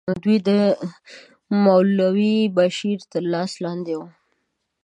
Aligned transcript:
دوی 0.23 0.37
د 0.47 0.49
مولوي 1.63 2.37
بشیر 2.57 2.99
تر 3.11 3.23
لاس 3.33 3.51
لاندې 3.65 3.93
وو. 3.99 4.07